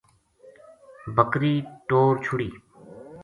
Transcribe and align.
بکر 1.15 1.41
ی 1.49 1.53
ٹور 1.87 2.13
چھُڑی 2.23 2.49